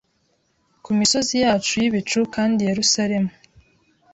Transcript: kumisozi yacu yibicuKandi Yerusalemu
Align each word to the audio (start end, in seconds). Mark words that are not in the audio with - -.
kumisozi 0.83 1.35
yacu 1.43 1.73
yibicuKandi 1.81 2.61
Yerusalemu 2.69 3.31